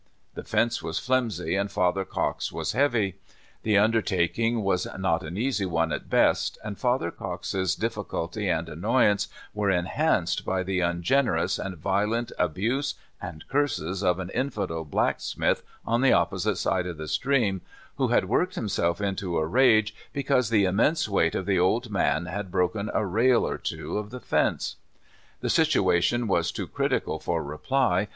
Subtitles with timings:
[0.33, 3.17] The fence was flimsy, and Father Cox was heavy.
[3.61, 9.27] The undertaking was not an easy one at best, and Father Cox's difficulty and annoyance
[9.53, 15.61] were enhanced by the ungenerous and violent abuse and curses of an infidel black smith
[15.85, 17.61] on the opposite side of the stream,
[17.97, 22.25] who had worked himself into a rage because the immense weight of the old man
[22.25, 24.77] had broken a rail or two of the fence.
[25.41, 28.07] The situation was too critical for reply.